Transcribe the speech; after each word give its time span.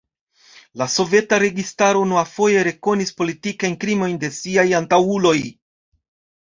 La 0.81 0.87
soveta 0.93 1.37
registaro 1.43 2.01
unuafoje 2.07 2.65
rekonis 2.69 3.15
politikajn 3.21 3.79
krimojn 3.85 4.21
de 4.27 4.35
siaj 4.41 4.69
antaŭuloj. 4.83 5.37